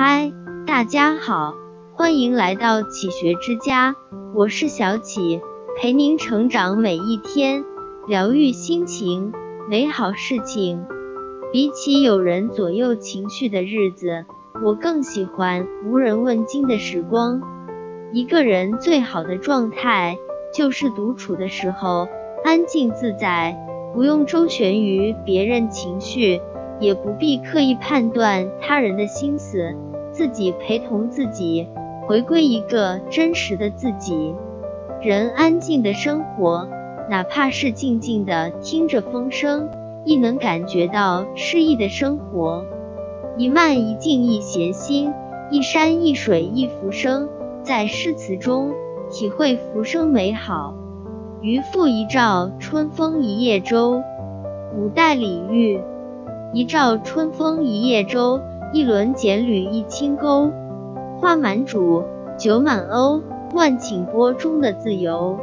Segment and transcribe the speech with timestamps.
[0.00, 0.32] 嗨，
[0.64, 1.54] 大家好，
[1.92, 3.96] 欢迎来到启学之家，
[4.32, 5.40] 我是小启，
[5.76, 7.64] 陪您成长每一天，
[8.06, 9.32] 疗愈心情，
[9.68, 10.86] 美好事情。
[11.52, 14.24] 比起有人左右情绪的日子，
[14.64, 17.42] 我更喜欢无人问津的时光。
[18.12, 20.16] 一个人最好的状态，
[20.54, 22.06] 就是独处的时候，
[22.44, 23.58] 安静自在，
[23.92, 26.40] 不用周旋于别人情绪。
[26.80, 29.74] 也不必刻意判断他人的心思，
[30.18, 31.68] 自己陪同自己，
[32.08, 34.34] 回归一个真实的自己。
[35.00, 36.66] 人安静的生活，
[37.08, 39.68] 哪怕是静静的听着风声，
[40.04, 42.64] 亦能感觉到诗意的生活。
[43.36, 45.12] 一慢一静一闲心，
[45.52, 47.28] 一山一水一浮生，
[47.62, 48.72] 在诗词中
[49.12, 50.74] 体会浮生美好。
[51.42, 54.02] 渔父一照春风一叶舟，
[54.76, 55.80] 五代李煜。
[56.52, 58.40] 一照春风一叶舟，
[58.72, 60.50] 一轮剪缕一轻钩。
[61.20, 62.04] 花满渚，
[62.38, 63.22] 酒满瓯，
[63.54, 65.38] 万顷波中的自由。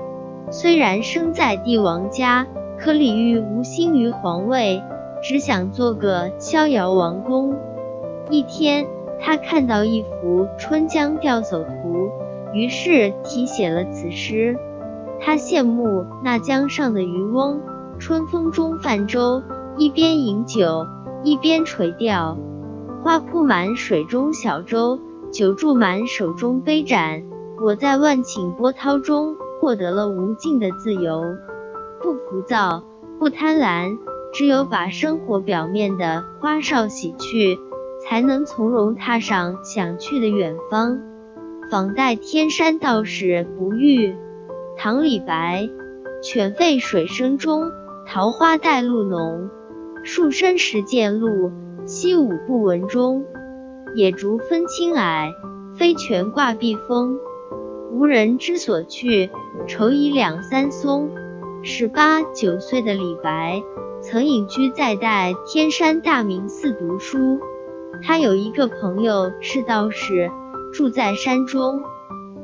[0.51, 4.81] 虽然生在帝王家，可李煜无心于皇位，
[5.21, 7.55] 只想做个逍遥王公。
[8.29, 8.85] 一天，
[9.19, 12.09] 他看到一幅《春江钓叟图》，
[12.53, 14.57] 于是题写了此诗。
[15.19, 17.59] 他羡慕那江上的渔翁，
[17.97, 19.41] 春风中泛舟，
[19.77, 20.85] 一边饮酒。
[21.23, 22.37] 一边垂钓，
[23.05, 24.99] 花铺满水中小舟，
[25.31, 27.21] 酒注满手中杯盏。
[27.63, 31.21] 我在万顷波涛中获得了无尽的自由，
[32.01, 32.83] 不浮躁，
[33.19, 33.99] 不贪婪，
[34.33, 37.59] 只有把生活表面的花哨洗去，
[38.01, 40.99] 才能从容踏上想去的远方。
[41.69, 44.15] 访戴天山道士不遇，
[44.77, 45.69] 唐·李白。
[46.23, 47.71] 犬吠水声中，
[48.07, 49.51] 桃花带露浓。
[50.01, 51.51] 树深时见鹿，
[51.87, 53.23] 西武不闻钟。
[53.93, 55.31] 野竹分青霭，
[55.77, 57.19] 飞泉挂碧峰。
[57.91, 59.29] 无人知所去，
[59.67, 61.11] 愁倚两三松。
[61.61, 63.61] 十八九岁的李白，
[64.01, 67.39] 曾隐居在代天山大明寺读书。
[68.01, 70.31] 他有一个朋友是道士，
[70.73, 71.83] 住在山中。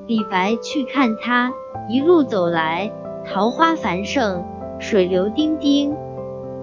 [0.05, 1.51] 李白去看他，
[1.89, 2.93] 一路走来，
[3.25, 4.45] 桃花繁盛，
[4.79, 5.95] 水流叮叮。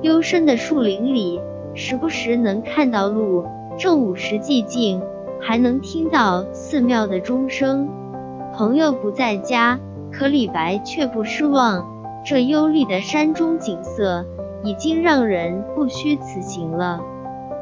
[0.01, 1.41] 幽深的树林里，
[1.79, 3.47] 时不时能看到鹿。
[3.79, 5.01] 正午时寂静，
[5.41, 7.89] 还能听到寺庙的钟声。
[8.53, 9.79] 朋友不在家，
[10.11, 11.87] 可李白却不失望。
[12.27, 14.27] 这幽丽的山中景色，
[14.65, 17.01] 已经让人不虚此行了。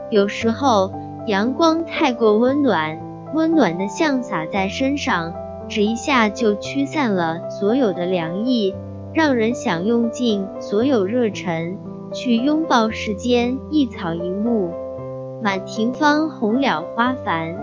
[0.08, 0.90] 有时候，
[1.26, 2.98] 阳光太过温暖，
[3.34, 5.34] 温暖的像洒在身上，
[5.68, 8.74] 只一下就驱散了所有的凉意，
[9.12, 11.76] 让人想用尽所有热忱。
[12.12, 14.72] 去拥抱世间一草一木，
[15.42, 17.56] 满庭芳，红了花繁。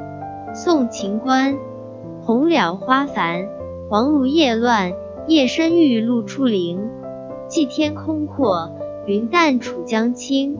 [0.54, 1.58] 宋秦观。
[2.22, 3.50] 红了花繁，
[3.90, 4.94] 黄芦叶乱，
[5.28, 6.90] 夜深玉露初零。
[7.50, 8.72] 霁天空阔，
[9.06, 10.58] 云淡楚江清。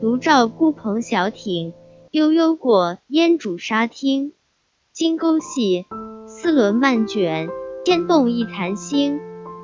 [0.00, 1.72] 独照孤蓬小艇，
[2.10, 4.32] 悠悠过烟渚沙汀。
[4.92, 5.86] 金钩细，
[6.26, 7.48] 丝纶漫卷，
[7.84, 9.20] 牵动一潭星。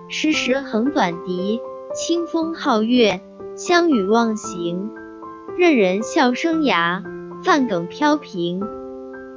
[0.08, 1.60] 时时横短笛，
[1.94, 3.20] 清风皓月。
[3.56, 4.90] 相与忘形，
[5.56, 7.02] 任人笑生涯；
[7.42, 8.60] 饭梗飘萍，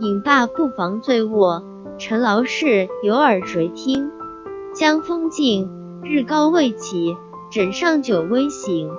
[0.02, 1.63] 饮罢不妨醉卧。
[1.97, 4.12] 陈劳事，有耳谁听？
[4.74, 5.69] 江风静，
[6.03, 7.16] 日高未起，
[7.50, 8.91] 枕上酒微醒。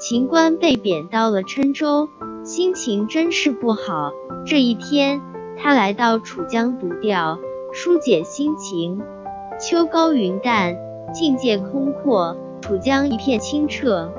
[0.00, 2.08] 秦观被贬到了郴州，
[2.42, 4.12] 心情真是不好。
[4.46, 5.20] 这一天，
[5.58, 7.38] 他来到楚江独钓，
[7.70, 9.02] 疏解心情。
[9.60, 10.74] 秋高云淡，
[11.12, 14.10] 境界空阔，楚江一片清澈。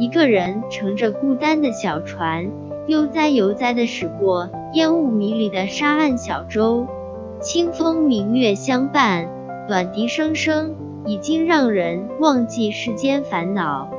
[0.00, 2.50] 一个人乘着孤单的小船，
[2.86, 6.86] 悠哉悠哉地驶过烟雾迷离的沙岸小舟，
[7.38, 9.28] 清风明月相伴，
[9.68, 10.74] 短笛声声，
[11.04, 13.90] 已经让人忘记世间烦恼。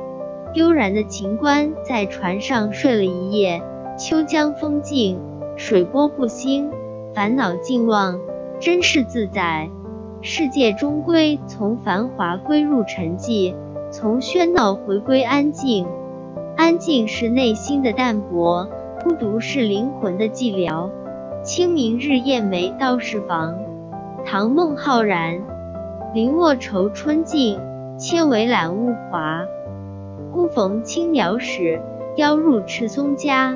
[0.54, 3.62] 悠然的秦观在船上睡了一夜，
[3.96, 5.20] 秋江风静，
[5.56, 6.68] 水波不兴，
[7.14, 8.18] 烦恼尽忘，
[8.58, 9.70] 真是自在。
[10.20, 13.54] 世界终归从繁华归入沉寂。
[13.92, 15.86] 从喧闹回归安静，
[16.56, 18.66] 安静是内心的淡泊，
[19.04, 20.88] 孤独是灵魂的寂寥。
[21.42, 23.54] 清明日宴梅道士房，
[24.24, 25.38] 唐孟浩然。
[26.14, 27.60] 林卧愁春尽，
[27.98, 29.44] 千围揽物华。
[30.32, 31.78] 孤逢青鸟始，
[32.16, 33.54] 邀入赤松家。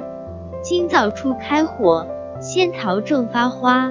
[0.61, 2.07] 今早初开火，
[2.41, 3.91] 仙桃正发花。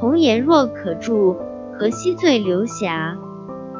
[0.00, 1.36] 童颜若可住，
[1.74, 3.18] 何惜醉流霞？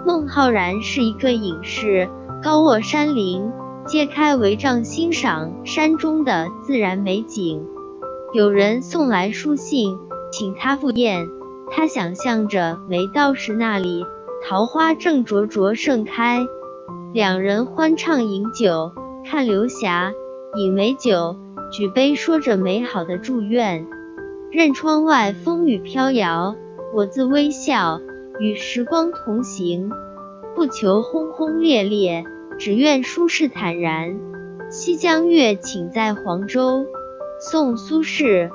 [0.06, 2.08] 孟浩然是一个隐士，
[2.40, 3.50] 高卧山林，
[3.88, 7.66] 揭开帷帐欣赏山中的自然美景。
[8.32, 9.98] 有人送来书信，
[10.30, 11.26] 请他赴宴。
[11.72, 14.06] 他想象着梅道士那里
[14.48, 16.46] 桃花正灼灼盛开，
[17.12, 18.92] 两人欢畅饮酒，
[19.28, 20.12] 看流霞，
[20.54, 21.34] 饮美酒，
[21.72, 23.84] 举杯说着美好的祝愿。
[24.52, 26.54] 任窗外风雨飘摇，
[26.94, 28.00] 我自微笑，
[28.38, 29.90] 与时光同行，
[30.54, 32.24] 不求轰轰烈烈，
[32.58, 34.18] 只愿舒适坦然。
[34.70, 36.86] 西江月，请在黄州。
[37.40, 38.50] 宋苏轼，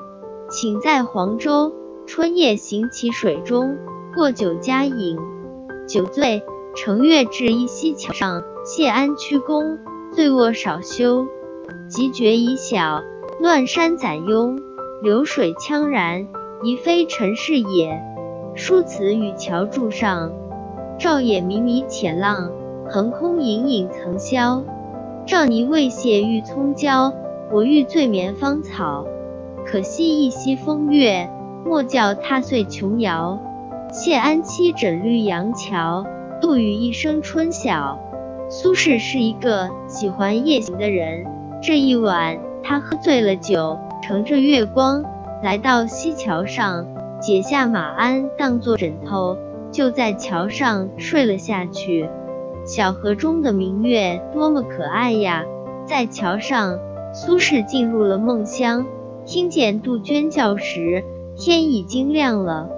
[0.48, 1.72] 请在黄州。
[2.06, 3.78] 春夜行其水中，
[4.14, 5.16] 过酒家饮，
[5.86, 6.42] 酒醉，
[6.74, 9.78] 乘月至一溪桥上，谢安屈公，
[10.12, 11.26] 醉卧少休。
[11.88, 13.02] 即觉已晓，
[13.40, 14.60] 乱山攒拥，
[15.02, 16.26] 流水怆然，
[16.62, 18.11] 疑非尘世也。
[18.54, 20.30] 书词与桥柱上，
[20.98, 22.50] 照野靡靡浅浪，
[22.88, 24.62] 横空隐隐层霄。
[25.26, 27.14] 照泥未谢欲葱焦，
[27.50, 29.06] 我欲醉眠芳草。
[29.64, 31.28] 可惜一夕风月。
[31.64, 33.38] 莫教踏碎琼瑶，
[33.92, 36.04] 谢安七枕绿杨桥，
[36.40, 38.00] 杜宇一生春晓。
[38.50, 41.24] 苏轼是一个喜欢夜行的人。
[41.62, 45.04] 这一晚，他喝醉了酒，乘着月光
[45.40, 46.84] 来到西桥上，
[47.22, 49.38] 解下马鞍当作枕头，
[49.70, 52.10] 就在桥上睡了下去。
[52.66, 55.44] 小河中的明月多么可爱呀！
[55.86, 56.80] 在桥上，
[57.14, 58.84] 苏轼进入了梦乡，
[59.24, 61.04] 听见杜鹃叫时。
[61.36, 62.68] 天已经亮了，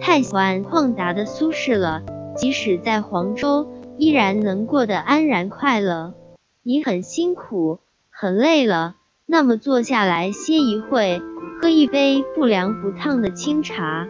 [0.00, 2.02] 太喜欢旷达的苏轼了。
[2.34, 3.68] 即使在黄州，
[3.98, 6.14] 依然能过得安然快乐。
[6.62, 7.80] 你很辛苦，
[8.10, 8.96] 很累了，
[9.32, 11.22] 那么坐下来歇一会，
[11.58, 14.06] 喝一杯不凉不烫的清茶，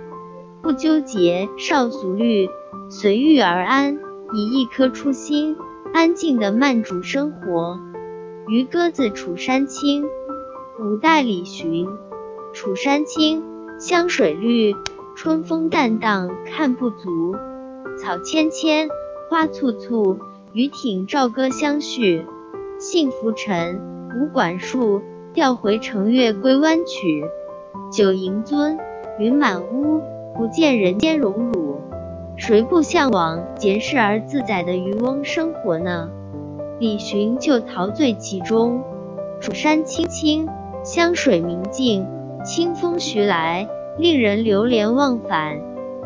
[0.61, 2.49] 不纠结少俗虑，
[2.91, 4.01] 随遇而安，
[4.35, 5.57] 以一颗初心，
[5.95, 7.79] 安静的慢煮生活。
[8.49, 10.03] 渔鸽子《楚山青》，
[10.81, 11.87] 五代李寻，
[12.53, 13.43] 《楚山青》。
[13.79, 14.75] 香水绿，
[15.15, 17.37] 春风淡荡看不足。
[17.97, 18.89] 草芊芊，
[19.31, 20.19] 花簇簇，
[20.53, 22.27] 渔艇棹歌相续。
[22.81, 23.81] 信浮沉，
[24.17, 25.01] 无管束，
[25.35, 27.25] 调回乘月归湾曲。
[27.91, 28.79] 酒盈樽，
[29.19, 30.03] 云满屋，
[30.37, 31.81] 不见人间荣辱。
[32.37, 36.11] 谁不向往闲适而自在的渔翁生活呢？
[36.79, 38.83] 李寻就陶醉其中。
[39.41, 40.47] 楚山青青，
[40.85, 42.07] 湘水明净。
[42.45, 45.59] 清风徐来，令人流连忘返。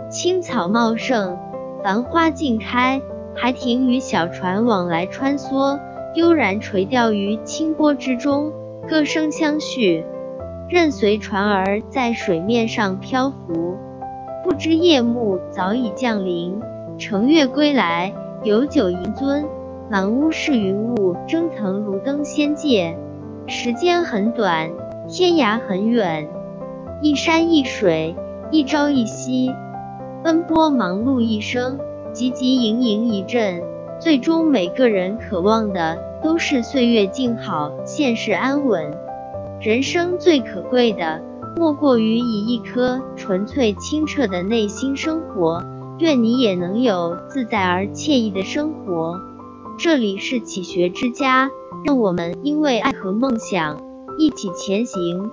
[0.09, 1.37] 青草茂盛，
[1.83, 3.01] 繁花尽开，
[3.35, 5.81] 还停于小船往来穿梭，
[6.15, 8.53] 悠然垂钓于清波之中，
[8.89, 10.05] 歌声相续，
[10.69, 13.77] 任随船儿在水面上漂浮。
[14.45, 16.61] 不知夜幕早已降临，
[16.97, 19.45] 乘月归来，有酒盈樽，
[19.91, 22.97] 满屋是云雾，蒸腾如登仙界。
[23.49, 24.71] 时间很短。
[25.09, 26.29] 天涯很远，
[27.01, 28.17] 一山一水，
[28.51, 29.53] 一朝一夕，
[30.25, 31.79] 奔波忙碌一生，
[32.13, 33.63] 汲汲营营一阵，
[34.01, 38.93] 最终每个人渴望的都是岁月静好，现世安稳。
[39.61, 41.23] 人生最可贵的，
[41.57, 45.63] 莫过于以一颗纯粹清澈的内心生活。
[45.99, 49.19] 愿你也能有自在而惬意的生活。
[49.79, 51.51] 这里是启学之家，
[51.85, 53.81] 让我们因为爱和梦想。
[54.19, 55.31] 一起前行，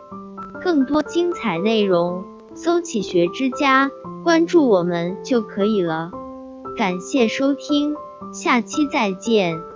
[0.61, 2.23] 更多精彩内容，
[2.53, 3.89] 搜“启学之家”，
[4.23, 6.11] 关注我们就可以了。
[6.77, 7.93] 感谢收听，
[8.33, 9.72] 下期再见。